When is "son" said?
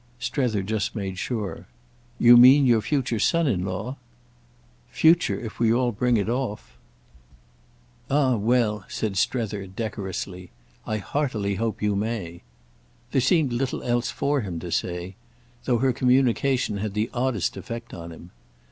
3.19-3.45